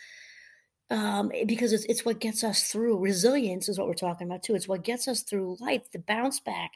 um, 0.90 1.32
because 1.46 1.74
it's, 1.74 1.86
it's 1.86 2.06
what 2.06 2.20
gets 2.20 2.44
us 2.44 2.68
through. 2.68 3.00
Resilience 3.00 3.68
is 3.70 3.78
what 3.78 3.88
we're 3.88 3.94
talking 3.94 4.28
about 4.28 4.44
too. 4.44 4.56
It's 4.56 4.68
what 4.68 4.84
gets 4.84 5.08
us 5.08 5.24
through 5.24 5.58
life, 5.60 5.92
the 5.92 6.00
bounce 6.00 6.40
back. 6.40 6.72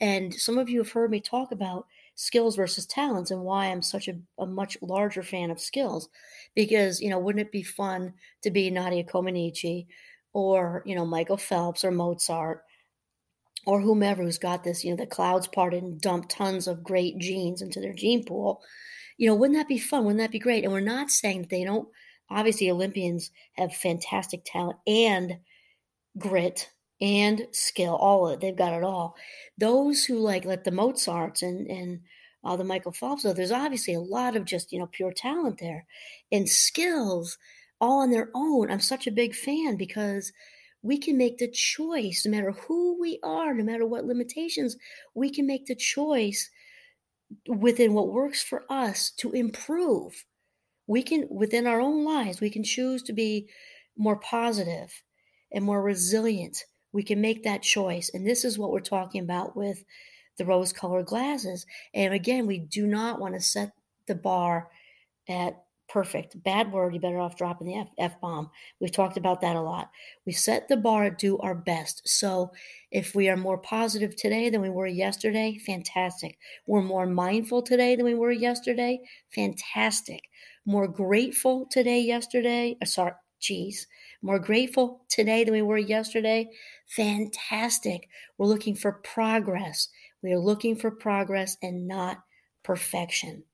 And 0.00 0.34
some 0.34 0.58
of 0.58 0.68
you 0.68 0.78
have 0.78 0.92
heard 0.92 1.10
me 1.10 1.20
talk 1.20 1.50
about 1.50 1.86
skills 2.18 2.56
versus 2.56 2.84
talents 2.84 3.30
and 3.30 3.40
why 3.40 3.66
I'm 3.66 3.80
such 3.80 4.08
a, 4.08 4.18
a 4.40 4.44
much 4.44 4.76
larger 4.82 5.22
fan 5.22 5.52
of 5.52 5.60
skills. 5.60 6.08
Because, 6.56 7.00
you 7.00 7.10
know, 7.10 7.18
wouldn't 7.18 7.46
it 7.46 7.52
be 7.52 7.62
fun 7.62 8.12
to 8.42 8.50
be 8.50 8.70
Nadia 8.70 9.04
Comaneci 9.04 9.86
or, 10.32 10.82
you 10.84 10.96
know, 10.96 11.06
Michael 11.06 11.36
Phelps 11.36 11.84
or 11.84 11.92
Mozart 11.92 12.64
or 13.66 13.80
whomever 13.80 14.24
who's 14.24 14.36
got 14.36 14.64
this, 14.64 14.84
you 14.84 14.90
know, 14.90 14.96
the 14.96 15.06
clouds 15.06 15.46
parted 15.46 15.84
and 15.84 16.00
dumped 16.00 16.28
tons 16.28 16.66
of 16.66 16.82
great 16.82 17.18
genes 17.18 17.62
into 17.62 17.80
their 17.80 17.94
gene 17.94 18.24
pool. 18.24 18.62
You 19.16 19.28
know, 19.28 19.36
wouldn't 19.36 19.56
that 19.56 19.68
be 19.68 19.78
fun? 19.78 20.04
Wouldn't 20.04 20.20
that 20.20 20.32
be 20.32 20.40
great? 20.40 20.64
And 20.64 20.72
we're 20.72 20.80
not 20.80 21.12
saying 21.12 21.42
that 21.42 21.50
they 21.50 21.62
don't, 21.62 21.88
obviously, 22.28 22.68
Olympians 22.68 23.30
have 23.52 23.72
fantastic 23.72 24.40
talent 24.44 24.78
and 24.88 25.38
grit 26.18 26.68
and 27.00 27.46
skill, 27.52 27.94
all 27.94 28.26
of 28.26 28.34
it. 28.34 28.40
They've 28.40 28.56
got 28.56 28.72
it 28.72 28.82
all. 28.82 29.16
Those 29.56 30.04
who 30.04 30.18
like, 30.18 30.44
like 30.44 30.64
the 30.64 30.70
Mozarts 30.70 31.42
and, 31.42 31.66
and, 31.68 32.00
uh, 32.44 32.56
the 32.56 32.64
Michael 32.64 32.92
Phelps, 32.92 33.24
though, 33.24 33.32
there's 33.32 33.50
obviously 33.52 33.94
a 33.94 34.00
lot 34.00 34.36
of 34.36 34.44
just, 34.44 34.72
you 34.72 34.78
know, 34.78 34.86
pure 34.86 35.12
talent 35.12 35.58
there 35.58 35.86
and 36.30 36.48
skills 36.48 37.36
all 37.80 38.00
on 38.00 38.10
their 38.10 38.30
own. 38.34 38.70
I'm 38.70 38.80
such 38.80 39.06
a 39.06 39.12
big 39.12 39.34
fan 39.34 39.76
because 39.76 40.32
we 40.82 40.98
can 40.98 41.18
make 41.18 41.38
the 41.38 41.50
choice, 41.50 42.24
no 42.24 42.30
matter 42.30 42.52
who 42.52 42.98
we 43.00 43.18
are, 43.22 43.52
no 43.52 43.64
matter 43.64 43.84
what 43.84 44.04
limitations, 44.04 44.76
we 45.14 45.30
can 45.30 45.46
make 45.46 45.66
the 45.66 45.74
choice 45.74 46.50
within 47.46 47.92
what 47.92 48.12
works 48.12 48.42
for 48.42 48.64
us 48.70 49.10
to 49.18 49.32
improve. 49.32 50.24
We 50.86 51.02
can, 51.02 51.26
within 51.30 51.66
our 51.66 51.80
own 51.80 52.04
lives, 52.04 52.40
we 52.40 52.50
can 52.50 52.64
choose 52.64 53.02
to 53.04 53.12
be 53.12 53.48
more 53.96 54.16
positive 54.16 55.02
and 55.52 55.64
more 55.64 55.82
resilient. 55.82 56.64
We 56.92 57.02
can 57.02 57.20
make 57.20 57.44
that 57.44 57.62
choice. 57.62 58.10
And 58.12 58.26
this 58.26 58.44
is 58.44 58.58
what 58.58 58.70
we're 58.70 58.80
talking 58.80 59.22
about 59.22 59.56
with 59.56 59.84
the 60.38 60.44
rose 60.44 60.72
colored 60.72 61.06
glasses. 61.06 61.66
And 61.94 62.14
again, 62.14 62.46
we 62.46 62.58
do 62.58 62.86
not 62.86 63.20
want 63.20 63.34
to 63.34 63.40
set 63.40 63.72
the 64.06 64.14
bar 64.14 64.68
at 65.28 65.62
perfect. 65.88 66.42
Bad 66.42 66.70
word, 66.70 66.94
you 66.94 67.00
better 67.00 67.18
off 67.18 67.36
dropping 67.36 67.66
the 67.66 67.86
F, 67.98 68.20
bomb. 68.20 68.50
We've 68.78 68.92
talked 68.92 69.16
about 69.16 69.40
that 69.40 69.56
a 69.56 69.60
lot. 69.60 69.90
We 70.26 70.32
set 70.32 70.68
the 70.68 70.76
bar, 70.76 71.10
do 71.10 71.38
our 71.38 71.54
best. 71.54 72.02
So 72.06 72.52
if 72.90 73.14
we 73.14 73.28
are 73.28 73.36
more 73.36 73.58
positive 73.58 74.14
today 74.14 74.50
than 74.50 74.60
we 74.60 74.70
were 74.70 74.86
yesterday, 74.86 75.58
fantastic. 75.64 76.38
We're 76.66 76.82
more 76.82 77.06
mindful 77.06 77.62
today 77.62 77.96
than 77.96 78.04
we 78.04 78.14
were 78.14 78.30
yesterday, 78.30 79.00
fantastic. 79.34 80.28
More 80.66 80.88
grateful 80.88 81.66
today, 81.70 82.00
yesterday, 82.00 82.76
uh, 82.82 82.84
sorry, 82.84 83.12
geez, 83.40 83.86
more 84.20 84.38
grateful 84.38 85.00
today 85.08 85.44
than 85.44 85.54
we 85.54 85.62
were 85.62 85.78
yesterday, 85.78 86.50
fantastic. 86.88 88.08
We're 88.36 88.46
looking 88.46 88.74
for 88.74 88.92
progress. 88.92 89.88
We 90.22 90.32
are 90.32 90.38
looking 90.38 90.76
for 90.76 90.90
progress 90.90 91.56
and 91.62 91.86
not 91.86 92.22
perfection 92.62 93.44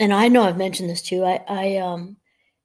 and 0.00 0.12
I 0.12 0.28
know 0.28 0.42
I've 0.42 0.56
mentioned 0.56 0.90
this 0.90 1.00
too. 1.00 1.24
I, 1.24 1.40
I 1.48 1.76
um, 1.76 2.16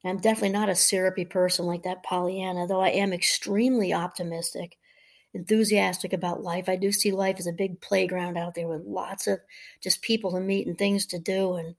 I'm 0.03 0.17
definitely 0.17 0.49
not 0.57 0.69
a 0.69 0.75
syrupy 0.75 1.25
person 1.25 1.65
like 1.65 1.83
that 1.83 2.03
Pollyanna, 2.03 2.67
though 2.67 2.81
I 2.81 2.89
am 2.89 3.13
extremely 3.13 3.93
optimistic, 3.93 4.77
enthusiastic 5.35 6.13
about 6.13 6.41
life. 6.41 6.69
I 6.69 6.77
do 6.77 6.91
see 6.91 7.11
life 7.11 7.35
as 7.37 7.47
a 7.47 7.51
big 7.51 7.79
playground 7.81 8.37
out 8.37 8.55
there 8.55 8.67
with 8.67 8.85
lots 8.85 9.27
of 9.27 9.39
just 9.81 10.01
people 10.01 10.31
to 10.31 10.39
meet 10.39 10.67
and 10.67 10.77
things 10.77 11.05
to 11.07 11.19
do. 11.19 11.55
And 11.55 11.75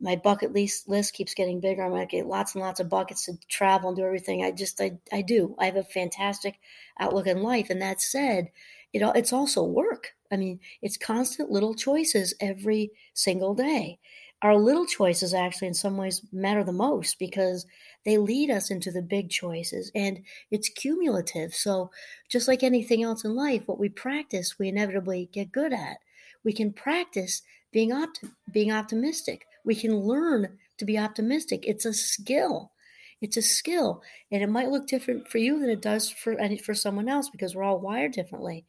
my 0.00 0.16
bucket 0.16 0.52
list 0.52 0.88
list 0.88 1.14
keeps 1.14 1.34
getting 1.34 1.60
bigger. 1.60 1.84
I'm 1.84 1.90
gonna 1.92 2.06
get 2.06 2.26
lots 2.26 2.54
and 2.54 2.62
lots 2.62 2.80
of 2.80 2.88
buckets 2.88 3.26
to 3.26 3.38
travel 3.48 3.90
and 3.90 3.96
do 3.96 4.04
everything. 4.04 4.44
I 4.44 4.50
just 4.50 4.80
I 4.80 4.98
I 5.12 5.22
do. 5.22 5.54
I 5.58 5.66
have 5.66 5.76
a 5.76 5.84
fantastic 5.84 6.58
outlook 6.98 7.26
in 7.26 7.42
life. 7.42 7.70
And 7.70 7.82
that 7.82 8.00
said, 8.00 8.50
it 8.92 9.02
it's 9.16 9.32
also 9.32 9.62
work. 9.62 10.14
I 10.32 10.36
mean, 10.36 10.60
it's 10.82 10.96
constant 10.96 11.50
little 11.50 11.74
choices 11.74 12.34
every 12.40 12.92
single 13.14 13.54
day 13.54 13.98
our 14.42 14.56
little 14.56 14.86
choices 14.86 15.34
actually 15.34 15.68
in 15.68 15.74
some 15.74 15.96
ways 15.96 16.22
matter 16.32 16.64
the 16.64 16.72
most 16.72 17.18
because 17.18 17.66
they 18.04 18.16
lead 18.16 18.50
us 18.50 18.70
into 18.70 18.90
the 18.90 19.02
big 19.02 19.28
choices 19.28 19.90
and 19.94 20.20
it's 20.50 20.68
cumulative 20.68 21.54
so 21.54 21.90
just 22.28 22.48
like 22.48 22.62
anything 22.62 23.02
else 23.02 23.24
in 23.24 23.34
life 23.34 23.62
what 23.66 23.78
we 23.78 23.88
practice 23.88 24.58
we 24.58 24.68
inevitably 24.68 25.28
get 25.32 25.52
good 25.52 25.72
at 25.72 25.98
we 26.44 26.52
can 26.52 26.72
practice 26.72 27.42
being 27.72 27.92
opt- 27.92 28.24
being 28.50 28.72
optimistic 28.72 29.46
we 29.64 29.74
can 29.74 29.96
learn 29.96 30.58
to 30.78 30.84
be 30.84 30.98
optimistic. 30.98 31.64
It's 31.66 31.84
a 31.84 31.92
skill. 31.92 32.72
It's 33.20 33.36
a 33.36 33.42
skill 33.42 34.02
and 34.32 34.42
it 34.42 34.48
might 34.48 34.70
look 34.70 34.86
different 34.86 35.28
for 35.28 35.38
you 35.38 35.60
than 35.60 35.68
it 35.68 35.82
does 35.82 36.08
for 36.08 36.36
for 36.64 36.74
someone 36.74 37.08
else 37.08 37.28
because 37.28 37.54
we're 37.54 37.62
all 37.62 37.80
wired 37.80 38.12
differently. 38.12 38.64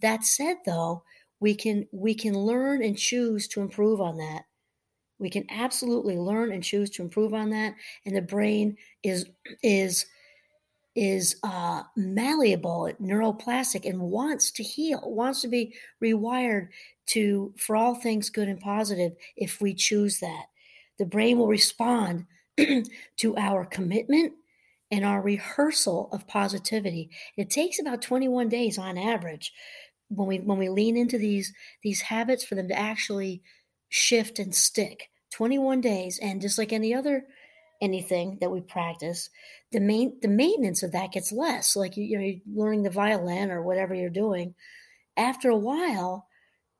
That 0.00 0.24
said 0.24 0.58
though 0.64 1.02
we 1.40 1.54
can 1.54 1.86
we 1.92 2.14
can 2.14 2.38
learn 2.38 2.82
and 2.82 2.96
choose 2.96 3.48
to 3.48 3.60
improve 3.60 4.00
on 4.00 4.16
that. 4.18 4.42
We 5.18 5.30
can 5.30 5.46
absolutely 5.50 6.18
learn 6.18 6.52
and 6.52 6.62
choose 6.62 6.90
to 6.90 7.02
improve 7.02 7.34
on 7.34 7.50
that. 7.50 7.74
And 8.04 8.14
the 8.14 8.22
brain 8.22 8.76
is 9.02 9.26
is 9.62 10.06
is 10.94 11.36
uh, 11.42 11.82
malleable, 11.94 12.90
neuroplastic, 13.00 13.88
and 13.88 14.00
wants 14.00 14.50
to 14.52 14.62
heal, 14.62 15.00
wants 15.04 15.42
to 15.42 15.48
be 15.48 15.74
rewired 16.02 16.68
to 17.06 17.52
for 17.56 17.76
all 17.76 17.94
things 17.94 18.30
good 18.30 18.48
and 18.48 18.60
positive 18.60 19.12
if 19.36 19.60
we 19.60 19.74
choose 19.74 20.20
that. 20.20 20.46
The 20.98 21.06
brain 21.06 21.38
will 21.38 21.48
respond 21.48 22.26
to 23.18 23.36
our 23.36 23.64
commitment 23.64 24.32
and 24.90 25.04
our 25.04 25.20
rehearsal 25.20 26.08
of 26.12 26.26
positivity. 26.26 27.10
It 27.36 27.50
takes 27.50 27.80
about 27.80 28.02
21 28.02 28.48
days 28.48 28.78
on 28.78 28.96
average 28.96 29.52
when 30.08 30.28
we 30.28 30.38
when 30.38 30.58
we 30.58 30.68
lean 30.68 30.96
into 30.96 31.18
these 31.18 31.52
these 31.82 32.00
habits 32.00 32.44
for 32.44 32.54
them 32.54 32.68
to 32.68 32.78
actually 32.78 33.42
shift 33.88 34.38
and 34.38 34.54
stick 34.54 35.10
21 35.32 35.80
days 35.80 36.18
and 36.20 36.40
just 36.40 36.58
like 36.58 36.72
any 36.72 36.94
other 36.94 37.24
anything 37.80 38.38
that 38.40 38.50
we 38.50 38.60
practice 38.60 39.28
the 39.72 39.80
main 39.80 40.16
the 40.22 40.28
maintenance 40.28 40.82
of 40.82 40.92
that 40.92 41.12
gets 41.12 41.32
less 41.32 41.76
like 41.76 41.96
you, 41.96 42.04
you 42.04 42.18
know 42.18 42.24
you're 42.24 42.64
learning 42.64 42.82
the 42.82 42.90
violin 42.90 43.50
or 43.50 43.62
whatever 43.62 43.94
you're 43.94 44.08
doing 44.08 44.54
after 45.16 45.50
a 45.50 45.56
while 45.56 46.26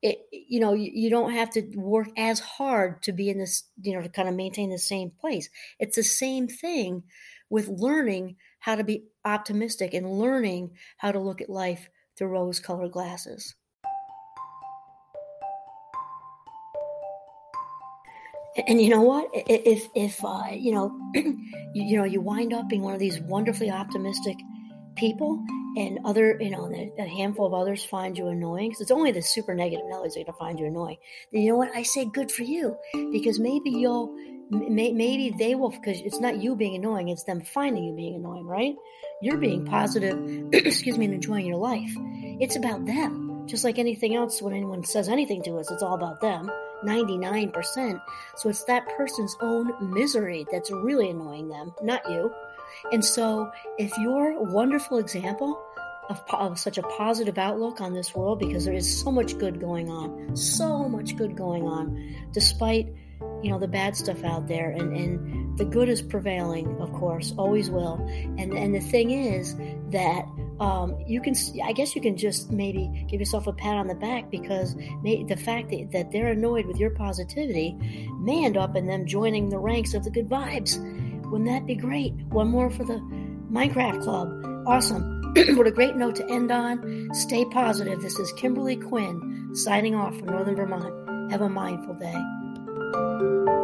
it 0.02 0.18
you 0.30 0.60
know 0.60 0.74
you, 0.74 0.90
you 0.92 1.10
don't 1.10 1.32
have 1.32 1.50
to 1.50 1.62
work 1.76 2.08
as 2.16 2.38
hard 2.38 3.02
to 3.02 3.12
be 3.12 3.30
in 3.30 3.38
this 3.38 3.64
you 3.82 3.94
know 3.94 4.02
to 4.02 4.08
kind 4.08 4.28
of 4.28 4.34
maintain 4.34 4.70
the 4.70 4.78
same 4.78 5.10
place. 5.10 5.48
It's 5.78 5.96
the 5.96 6.02
same 6.02 6.48
thing 6.48 7.04
with 7.48 7.68
learning 7.68 8.36
how 8.58 8.74
to 8.76 8.84
be 8.84 9.04
optimistic 9.24 9.94
and 9.94 10.18
learning 10.18 10.72
how 10.98 11.12
to 11.12 11.20
look 11.20 11.40
at 11.40 11.48
life 11.48 11.88
through 12.16 12.28
rose 12.28 12.60
colored 12.60 12.92
glasses 12.92 13.54
and 18.66 18.80
you 18.80 18.88
know 18.88 19.02
what? 19.02 19.28
If 19.32 19.88
if 19.94 20.24
uh, 20.24 20.44
you 20.52 20.72
know 20.72 20.98
you, 21.14 21.36
you 21.74 21.96
know 21.96 22.04
you 22.04 22.20
wind 22.20 22.52
up 22.52 22.68
being 22.68 22.82
one 22.82 22.94
of 22.94 23.00
these 23.00 23.20
wonderfully 23.20 23.70
optimistic 23.70 24.36
people 24.96 25.44
and 25.76 25.98
other, 26.06 26.38
you 26.40 26.50
know, 26.50 26.72
a 26.98 27.06
handful 27.06 27.46
of 27.46 27.52
others 27.52 27.84
find 27.84 28.16
you 28.16 28.28
annoying, 28.28 28.70
because 28.70 28.80
it's 28.80 28.90
only 28.90 29.12
the 29.12 29.20
super 29.20 29.54
negative 29.54 29.84
Nellies 29.84 30.14
that 30.14 30.20
are 30.20 30.24
going 30.24 30.26
to 30.26 30.32
find 30.32 30.58
you 30.58 30.66
annoying, 30.66 30.96
then 31.30 31.42
you 31.42 31.50
know 31.50 31.58
what? 31.58 31.70
I 31.74 31.82
say 31.82 32.06
good 32.06 32.32
for 32.32 32.42
you, 32.42 32.76
because 33.12 33.38
maybe 33.38 33.70
you'll, 33.70 34.14
may, 34.50 34.92
maybe 34.92 35.34
they 35.38 35.54
will, 35.54 35.68
because 35.68 36.00
it's 36.00 36.18
not 36.18 36.42
you 36.42 36.56
being 36.56 36.74
annoying, 36.76 37.08
it's 37.08 37.24
them 37.24 37.42
finding 37.42 37.84
you 37.84 37.92
being 37.92 38.14
annoying, 38.14 38.46
right? 38.46 38.74
You're 39.20 39.36
being 39.36 39.66
positive, 39.66 40.18
excuse 40.52 40.96
me, 40.96 41.04
and 41.04 41.14
enjoying 41.14 41.46
your 41.46 41.58
life. 41.58 41.92
It's 42.40 42.56
about 42.56 42.86
them. 42.86 43.46
Just 43.46 43.62
like 43.62 43.78
anything 43.78 44.16
else, 44.16 44.40
when 44.40 44.54
anyone 44.54 44.82
says 44.82 45.08
anything 45.10 45.42
to 45.42 45.58
us, 45.58 45.70
it's 45.70 45.82
all 45.82 45.94
about 45.94 46.20
them. 46.20 46.50
99%. 46.84 48.00
So 48.36 48.48
it's 48.48 48.64
that 48.64 48.88
person's 48.96 49.36
own 49.40 49.92
misery 49.92 50.46
that's 50.50 50.70
really 50.70 51.10
annoying 51.10 51.48
them, 51.48 51.74
not 51.82 52.08
you. 52.08 52.32
And 52.92 53.04
so 53.04 53.50
if 53.78 53.96
you're 53.98 54.32
a 54.32 54.42
wonderful 54.42 54.98
example 54.98 55.62
of, 56.08 56.58
such 56.58 56.78
a 56.78 56.82
positive 56.82 57.38
outlook 57.38 57.80
on 57.80 57.94
this 57.94 58.14
world, 58.14 58.38
because 58.38 58.64
there 58.64 58.74
is 58.74 59.00
so 59.02 59.10
much 59.10 59.38
good 59.38 59.60
going 59.60 59.90
on, 59.90 60.36
so 60.36 60.88
much 60.88 61.16
good 61.16 61.36
going 61.36 61.64
on, 61.64 62.14
despite 62.32 62.88
you 63.42 63.50
know 63.50 63.58
the 63.58 63.68
bad 63.68 63.96
stuff 63.96 64.24
out 64.24 64.48
there, 64.48 64.70
and 64.70 64.96
and 64.96 65.58
the 65.58 65.64
good 65.64 65.88
is 65.88 66.02
prevailing, 66.02 66.80
of 66.80 66.92
course, 66.92 67.32
always 67.36 67.70
will. 67.70 67.96
And 68.38 68.52
and 68.52 68.74
the 68.74 68.80
thing 68.80 69.10
is 69.10 69.56
that 69.90 70.24
um, 70.60 70.96
you 71.06 71.20
can, 71.20 71.34
I 71.64 71.72
guess 71.72 71.94
you 71.94 72.00
can 72.00 72.16
just 72.16 72.50
maybe 72.50 73.06
give 73.08 73.20
yourself 73.20 73.46
a 73.46 73.52
pat 73.52 73.76
on 73.76 73.88
the 73.88 73.94
back 73.94 74.30
because 74.30 74.74
may, 75.02 75.22
the 75.22 75.36
fact 75.36 75.70
that, 75.70 75.90
that 75.92 76.12
they're 76.12 76.28
annoyed 76.28 76.66
with 76.66 76.78
your 76.78 76.90
positivity 76.90 77.76
may 78.20 78.44
end 78.44 78.56
up 78.56 78.74
in 78.74 78.86
them 78.86 79.06
joining 79.06 79.50
the 79.50 79.58
ranks 79.58 79.92
of 79.92 80.04
the 80.04 80.10
good 80.10 80.28
vibes. 80.28 80.78
Wouldn't 81.30 81.50
that 81.50 81.66
be 81.66 81.74
great? 81.74 82.14
One 82.28 82.48
more 82.48 82.70
for 82.70 82.84
the 82.84 82.98
Mindcraft 83.50 84.02
Club. 84.02 84.64
Awesome. 84.66 85.25
What 85.36 85.66
a 85.66 85.70
great 85.70 85.96
note 85.96 86.16
to 86.16 86.26
end 86.30 86.50
on. 86.50 87.10
Stay 87.12 87.44
positive. 87.46 88.00
This 88.00 88.18
is 88.18 88.32
Kimberly 88.32 88.76
Quinn 88.76 89.50
signing 89.54 89.94
off 89.94 90.16
from 90.18 90.28
Northern 90.28 90.56
Vermont. 90.56 91.30
Have 91.30 91.42
a 91.42 91.48
mindful 91.48 91.94
day. 91.94 93.55